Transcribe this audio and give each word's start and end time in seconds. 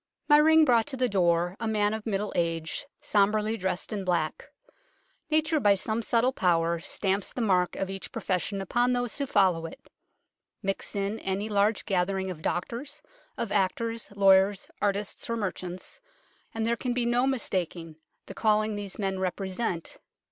My 0.27 0.37
ring 0.37 0.65
brought 0.65 0.87
to 0.87 0.97
the 0.97 1.07
door 1.07 1.55
a 1.59 1.67
man 1.67 1.93
of 1.93 2.07
middle 2.07 2.31
4 2.31 2.41
UNKNOWN 2.41 2.45
LONDON 2.49 2.57
age, 2.63 2.85
sombrely 3.01 3.55
dressed 3.55 3.93
in 3.93 4.03
black. 4.03 4.49
Nature 5.29 5.59
by 5.59 5.75
some 5.75 6.01
subtle 6.01 6.33
power 6.33 6.79
stamps 6.79 7.31
the 7.31 7.39
mark 7.39 7.75
of 7.75 7.87
each 7.87 8.11
profession 8.11 8.61
upon 8.61 8.93
those 8.93 9.19
who 9.19 9.27
follow 9.27 9.67
it. 9.67 9.91
Mix 10.63 10.95
in 10.95 11.19
any 11.19 11.49
large 11.49 11.85
gathering 11.85 12.31
of 12.31 12.41
doctors, 12.41 13.03
of 13.37 13.51
actors, 13.51 14.09
lawyers, 14.15 14.67
artists 14.81 15.29
or 15.29 15.37
merchants, 15.37 16.01
and 16.51 16.65
there 16.65 16.75
can 16.75 16.93
be 16.93 17.05
no 17.05 17.27
mistaking 17.27 17.97
the 18.25 18.33
calling 18.33 18.73
these 18.75 18.97
men 18.97 19.19
represent. 19.19 19.97